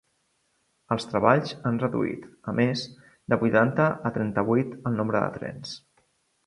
Els 0.95 1.05
treballs 1.11 1.51
han 1.71 1.77
reduït, 1.83 2.25
a 2.53 2.55
més, 2.63 2.87
de 3.35 3.41
vuitanta 3.45 3.87
a 4.11 4.15
trenta-vuit 4.19 4.77
el 4.81 5.01
nombre 5.03 5.25
de 5.27 5.35
trens. 5.41 5.81